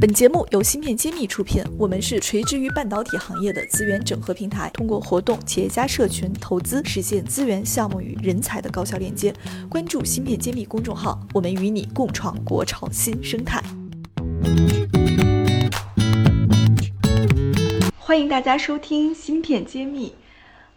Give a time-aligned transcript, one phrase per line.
[0.00, 9.30] 本节目由芯片揭秘出品，我们是垂直于半导体行业的资源整合平台，通过活动、企业家社群、投资，实现资源、项目与人才的高效链接。
[9.68, 13.62] 关注芯片揭秘公众号，我们与你共创国潮新生态。
[17.98, 20.14] 欢迎大家收听芯片揭秘。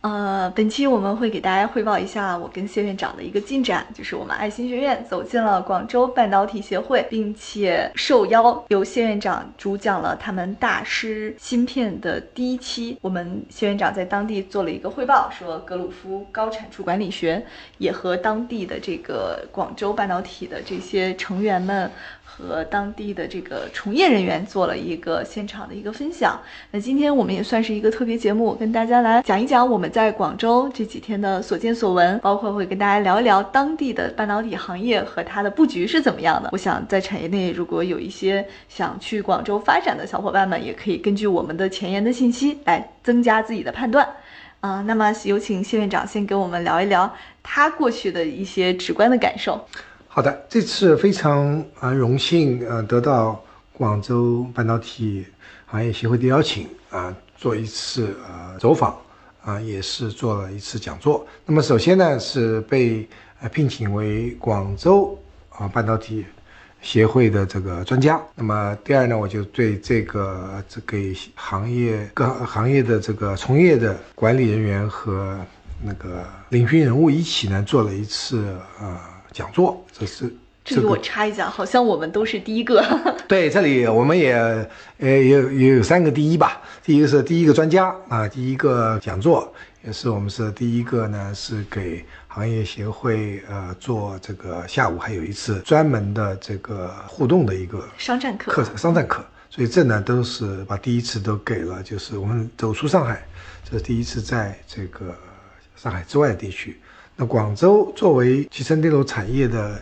[0.04, 12.98] 呃，本期我们会给大家汇报一下我跟谢院长的一个进展，就是我们爱心学院走进了广州半导体协会，并且受邀由谢院长主讲了他们大师芯片的第一期。
[13.00, 17.41] 我们谢院长在当地做了一个汇报，说格鲁夫高产出管理学
[17.77, 21.90] 也和当地的这个广州半导体的这些成员们。
[22.35, 26.40] 和当地的这个从业人员做了一个现场的一个分享。
[26.72, 36.50] 那今天我们也算是一个特别节目，跟大家来讲一讲我们在广州这几天的所见所闻，包括会跟大家聊一聊当地的半导体行业和它的布局是怎么样的。
[36.52, 44.08] 我想在产业内，如果有一些想去广州发展的小伙伴们，也可以根据我们的前沿的信息来增加自己的判断。
[44.62, 47.13] 啊，那么有请谢院长先给我们聊一聊
[47.44, 49.63] 他过去的一些直观的感受。
[50.07, 53.40] 好的，这次非常啊荣幸呃得到
[53.72, 55.24] 广州半导体
[55.68, 58.98] 行业协会的邀请啊，做一次呃走访
[59.44, 61.26] 啊，也是做了一次讲座。
[61.46, 63.08] 那么首先呢是被
[63.41, 65.18] 呃聘请为广州
[65.50, 66.25] 啊半导体
[66.81, 68.22] 协会的这个专家。
[68.35, 70.97] 那么第二呢，我就对这个这个
[71.35, 75.40] 行业各行业的这个从业的管理人员和
[75.81, 78.97] 那个领军人物一起呢做了一次呃。
[79.34, 80.31] 讲座，这是
[80.64, 82.81] 这里我插一下，好像我们都是第一个。
[83.28, 84.68] 对，这里我们也呃
[85.09, 86.62] 也也有三个第一吧。
[86.84, 89.53] 第一个是第一个专家啊，第一个讲座
[89.84, 99.24] 也是我们是第一个呢，是给行业协会呃做这个下午还有一次专门的这个互动的一个商战课课程商战课。
[99.50, 103.24] 所以这呢都是把第一次都给了，就是我们走出上海，
[103.69, 105.13] 这是第一次在这个
[105.75, 106.79] 上海之外的地区。
[107.16, 109.79] 那广州作为集成电路产业的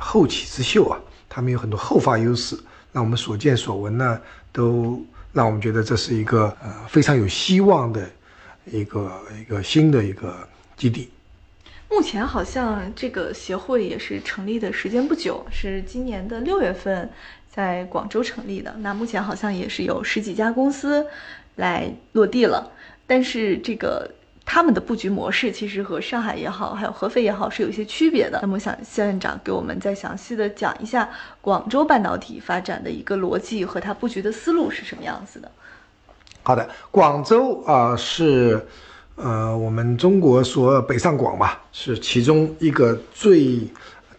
[0.00, 2.58] 后起之秀啊，他们有很多后发优势。
[2.90, 5.00] 那我们所见所闻呢，都
[5.32, 8.08] 让我们觉得这是一个呃非常有希望的
[8.64, 10.34] 一个一个新的一个
[10.76, 11.08] 基地。
[11.88, 17.08] 目前好像这个协会也是成立的时间不久，是今年的六月份
[17.48, 18.74] 在广州成立的。
[18.80, 21.06] 那目前好像也是有十几家公司
[21.56, 22.72] 来落地了，
[23.06, 24.10] 但是这个。
[24.52, 28.40] 他们的布局模式其实和上海也好，还有合肥也好是有一些区别的。
[28.42, 31.08] 那么，想谢院长给我们再详细的讲一下
[31.40, 35.48] 广州半导体发展的一个逻辑和它布局的思路是什么样子的。
[36.42, 38.66] 好的，广州啊是，
[39.14, 43.60] 呃，我们中国说北上广吧，是其中一个最。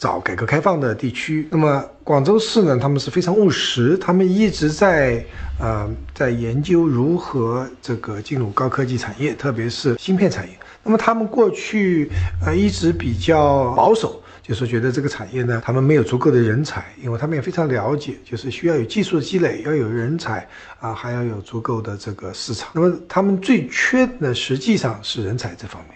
[0.01, 2.75] 找改革开放的地区，那么广州市呢？
[2.75, 5.23] 他们是非常务实，他们一直在
[5.59, 10.57] 呃在研究如何这个进入高科技产业，特别是芯片产业。
[10.83, 12.09] 那么他们过去
[12.43, 20.47] 呃一直比较保守，就是觉得这个产业呢，他们没有足够的人才，因为他们也非常了解，就是需要有技术的积累，要有人才
[20.79, 22.69] 啊，还要有足够的这个市场。
[22.73, 25.95] 那么他们最缺的实际上是人才这方面。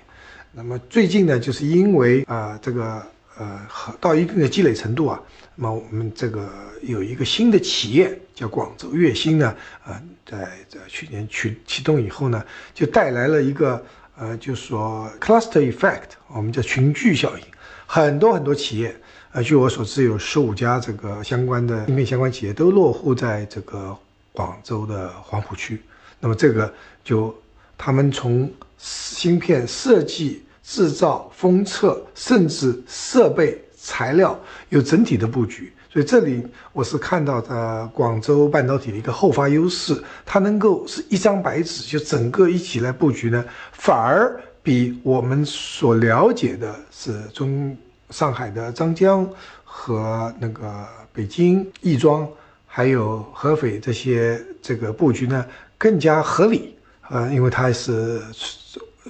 [0.52, 3.02] 那么最近呢，就是因为啊这个。
[3.38, 3.59] 呃，
[4.00, 5.22] 到一定的积累程度啊，
[5.56, 6.50] 那么我们这个
[6.81, 9.53] 有一个新的企业叫广州粤芯呢，
[9.85, 10.38] 呃，在
[10.69, 12.41] 在去年启启动以后呢，
[12.74, 13.84] 就带来了一个
[14.18, 17.44] 呃，就是说 cluster effect，我们叫群聚效应，
[17.85, 18.95] 很多很多企业，
[19.34, 23.94] 呃，据我所知有十五家这个相关的芯片相关企业都落户在这个
[24.31, 25.81] 广州的黄埔区，
[26.22, 27.35] 那么这个就
[27.78, 30.41] 他们从芯片设计。
[30.68, 34.38] 制造、封测，甚至设备、材料
[34.70, 36.44] 有整体的布局，所以这里
[36.74, 47.78] 我是看到的广州半导体的一个后发优势，它能够是一张白纸就整个一起来布局呢，反而比我们所了解的是中
[48.09, 49.30] 上海的张江
[49.64, 52.28] 和那个北京亦庄，
[52.66, 55.45] 还有合肥这些这个布局呢
[55.78, 56.74] 更加合理，
[57.12, 58.19] 呃，因为它是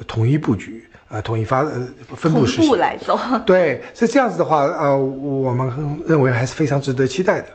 [0.05, 0.85] 统一布局。
[1.07, 7.47] 呃，统一发呃分布实现来走， 对，是这样子的话，呃，我们认为还是非常值得期待的。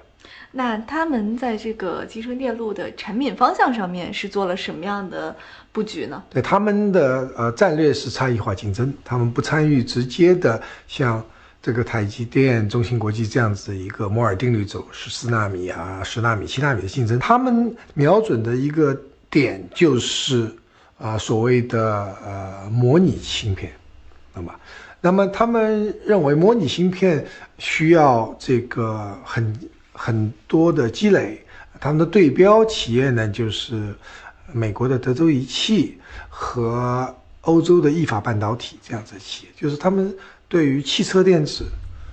[0.52, 5.34] 那他们在这个集成电路的产品方向上面是做了什么样的
[5.72, 6.22] 布局呢？
[6.30, 11.22] 对，他们的呃战略是差异化竞争，他们不参与直接的像
[11.60, 18.96] 这个台积电、中芯国际这样子一个摩尔定律走十四纳米啊、十纳米、七纳米的竞争，他们瞄准的一个
[19.28, 20.52] 点就是。
[21.00, 23.72] 啊，所谓的呃模拟芯片，
[24.34, 24.54] 那么，
[25.00, 27.26] 那么他们认为模拟芯片
[27.56, 29.58] 需要这个很
[29.94, 31.42] 很多的积累，
[31.80, 33.94] 他们的对标企业呢就是
[34.52, 35.98] 美国的德州仪器
[36.28, 40.14] 和欧洲的意法半导体这样子企业，就是他们
[40.48, 41.64] 对于汽车电子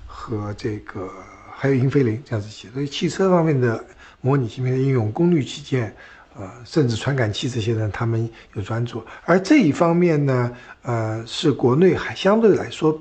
[0.05, 1.11] 和这个
[1.53, 3.83] 还有英飞凌这样子企业，所以汽车方面的
[4.21, 5.93] 模拟芯片的应用、功率器件。
[6.39, 10.51] 呃，甚至传感器这些呢，他们有专注，而这一方面呢，
[10.83, 12.99] 呃，是国内还相对来说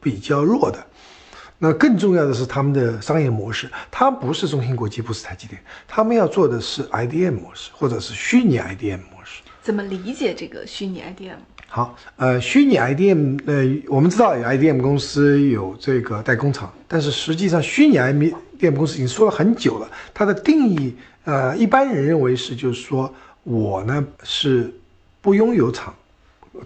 [0.00, 0.78] 比较弱的。
[1.58, 9.42] 那更重要的是他们的商业模式，它不是中芯国际，不是台积电，他们要做的是 IDM 模式，或者是虚拟 IDM 模式。
[9.60, 11.34] 怎么理解这个虚拟 IDM？
[11.66, 20.96] 好，呃，虚拟 IDM，呃，我们知道有 IDM 公司有这个代工厂，但是实际上虚拟 IDM 公司已经说了很久了，它的定义。
[21.28, 24.72] 呃，一般人认为是，就是说我呢是
[25.20, 25.94] 不拥有厂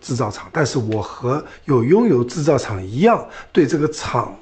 [0.00, 4.38] 制造厂，但是我和有拥有制造厂一样，对这个厂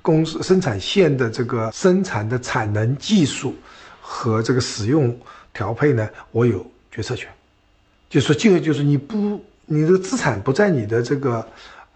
[0.00, 3.54] 公司生产线的这个生产的产能、技术
[4.00, 5.14] 和这个使用
[5.52, 7.28] 调配呢，我有决策权。
[8.08, 11.46] 就说这个就是你不，你这个资产不在你的这个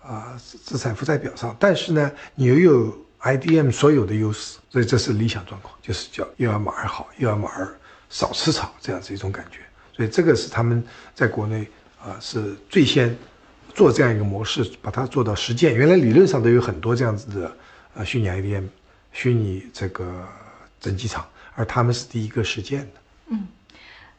[0.03, 3.06] 啊资产负债表上，但是呢，你又有。
[3.27, 7.77] IDM 所有的优势，所以这是理想状况，就是叫又要马儿好，又要马儿
[8.09, 9.59] 少吃草这样子一种感觉。
[9.93, 10.85] 所以这个是他们
[11.15, 11.67] 在国内
[12.01, 13.17] 啊是最先
[13.75, 15.75] 做这样一个模式，把它做到实践。
[15.75, 17.57] 原来理论上都有很多这样子的
[17.95, 18.65] 呃虚拟 IDM、
[19.13, 20.25] 虚拟这个
[20.79, 22.93] 整机厂，而他们是第一个实践的。
[23.29, 23.49] 嗯。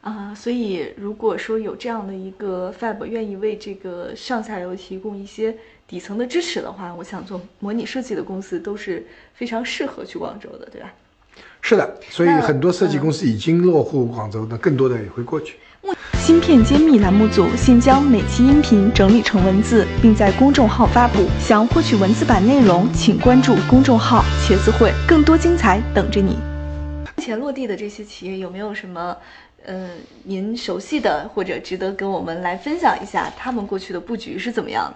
[0.02, 5.58] 啊，所以如果说有这样的一个 Fab 愿意为这个上下游提供一些
[5.88, 10.94] 底层的支持的话，我想做模拟设计的公司都是非常适合去广州的，对吧？
[11.62, 15.56] 是的，所以很多设计公司已经落户广州，那更多的也会过去。
[16.20, 21.26] 芯片揭秘栏目组现将每期音频整理成文字，并在公众号发布。
[21.40, 26.38] 想获取文字版内容，请关注公众号“茄子会”，更多精彩等着你。
[27.16, 29.16] 目前落地的这些企业有没有什么？
[29.66, 29.90] 嗯，
[30.24, 34.96] 您熟悉的或者值得跟我们来分享一下他们过去的布局是怎么样的？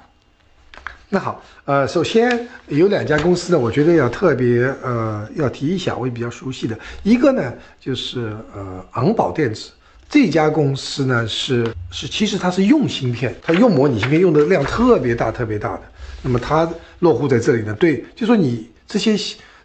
[1.13, 9.71] 那好，呃，首先有两家公司呢，我觉得要特别呃要提一下，我也比较熟悉的，一个呢就是呃昂宝电子
[10.09, 15.81] 这家公司呢是是其实它是用芯片，它用模拟芯片用的量特别大特别大的，
[16.21, 16.65] 那么它
[16.99, 19.17] 落户在这里呢，对，就说你这些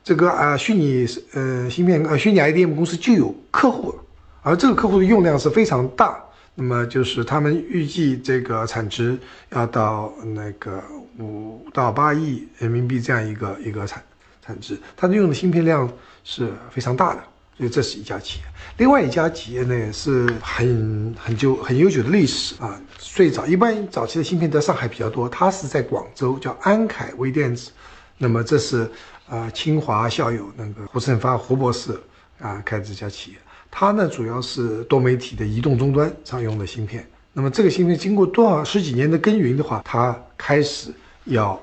[0.02, 3.94] 这个啊虚拟呃芯片呃虚拟 IDM 公司就有客户。
[4.42, 6.22] 而这个客户的用量是非常大，
[6.58, 9.16] 那么就是他们预计这个产值
[9.50, 10.82] 要到那个
[11.18, 14.02] 五到八亿人民币这样一个一个产
[14.40, 15.86] 产值，它用的芯片量
[16.24, 17.22] 是非常大的，
[17.58, 18.44] 所以这是一家企业。
[18.78, 27.70] 另外一家企业呢是很很久很悠久的历史啊，最早一般早期的芯片在上海比较多，它是在广州叫安凯微电子，
[28.16, 28.90] 那么这是
[29.28, 32.00] 呃清华校友那个胡胜发胡博士
[32.40, 33.36] 啊开这家企业。
[33.70, 37.06] 它呢，主要是多媒体的移动终端常用的芯片。
[37.32, 40.90] 那么这个芯片经过多少十几年的耕耘的话，它开始
[41.24, 41.62] 要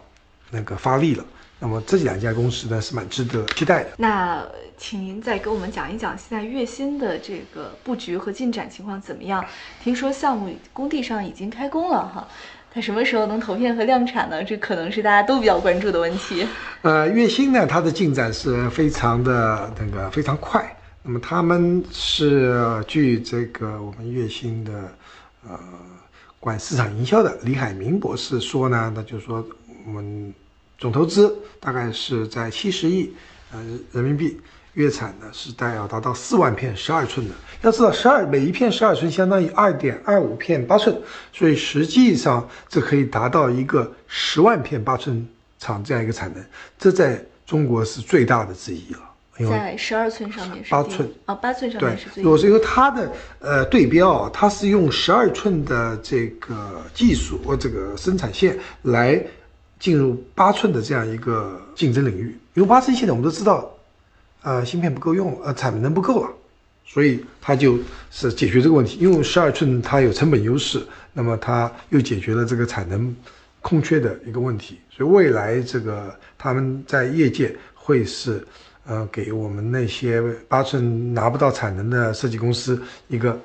[0.52, 1.26] 那个发力了。
[1.64, 3.92] 那么这两家公司呢，是蛮值得期待的。
[3.96, 4.46] 那
[4.78, 9.42] 请您再给我们讲一讲现在月芯的这个布局和进展情况怎么样？
[9.82, 12.28] 听说项目工地上已经开工了哈，
[12.70, 14.44] 它什么时候能投片和量产呢？
[14.44, 16.46] 这可能是大家都比较关注的问题。
[16.82, 20.70] 呃，月芯呢，它的进展是非常的那个非常快。
[21.02, 24.74] 那么他们是据这个我们月星的
[25.48, 25.58] 呃
[26.42, 29.46] 管市场营销的李海明博士说呢，那就是说
[29.86, 30.34] 我们
[30.84, 33.10] 总投资大概是在七十亿
[33.54, 33.60] 呃
[33.94, 34.38] 人民币，
[34.74, 37.34] 月产呢是大概要达到四万片十二寸的。
[37.62, 40.94] 要知道十二每一片十二寸相当于二点二五片八寸，
[41.32, 45.26] 所以实际上这可以达到一个十万片八寸
[45.58, 46.44] 厂这样一个产能，
[46.78, 49.00] 这在中国是最大的之一了。
[49.50, 52.26] 在十二寸上面是八寸啊，八寸上面是最。
[52.26, 53.10] 我是因为它的
[53.40, 59.26] 呃对标，它是用十二寸的这个技术或这个生产线来
[59.84, 62.34] 进入八寸的这样一个竞争领域。
[62.54, 63.70] 因为八寸现在我们都知道，
[64.42, 66.30] 呃，芯片不够用，呃，产能不够了，
[66.86, 67.78] 所以它就
[68.10, 68.98] 是解决这个问题。
[69.02, 73.14] 因为十二寸它有成本优势，那么它又解决了这个产能
[73.62, 74.80] 空缺的一个问题。
[74.90, 78.42] 所以未来这个他们在业界会是。
[78.86, 83.40] 呃，给我们那些八寸拿不到产能的设计公司一个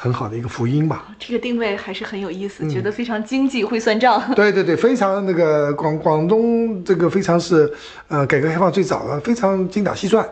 [0.00, 1.08] 很好的一个福音吧。
[1.18, 4.22] 这个定位还是很有意思，觉得非常经济，会算账。
[4.36, 7.72] 对对对，非常那个广广东这个非常是
[8.06, 10.28] 呃改革开放最早的，非常精打细算。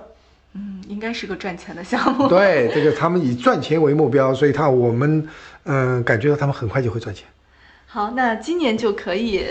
[0.55, 2.29] 嗯，应该是个赚钱的项目。
[2.31, 5.29] 对，这个他们以赚钱为目标，所以他我们
[5.65, 7.27] 嗯感觉到他们很快就会赚钱。
[7.87, 9.45] 好，那今年就可以。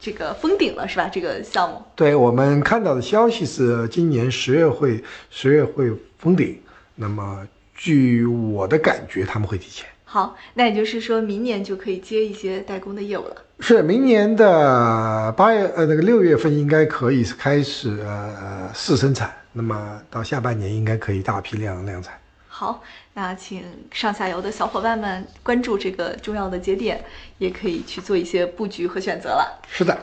[0.00, 1.10] 这个封顶了是吧？
[1.12, 5.90] 这个项目，对我们看到的消息是今年十月会十月会
[6.20, 6.56] 封顶。
[6.94, 7.44] 那么
[7.78, 9.86] 据我的感觉，他们会提前。
[10.04, 13.36] 好，那也就是说明年就可以接一些代工的业务了。
[13.60, 22.14] 是明年的八月呃那个六月份应该可以开始呃试生产，那么到下半年应该可以大批量量产。
[22.48, 22.82] 好，
[23.14, 27.00] 那请上下游的小伙伴们关注这个重要的节点，
[27.38, 29.60] 也可以去做一些布局和选择了。
[29.70, 29.96] 是的，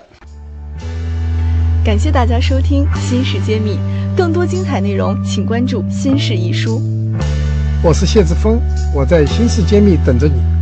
[1.84, 3.78] 感谢大家收听《新事揭秘》，
[4.16, 6.80] 更多精彩内容请关注《新事一书》。
[7.86, 8.60] 我是谢志峰，
[8.92, 10.55] 我在新世揭秘等着你。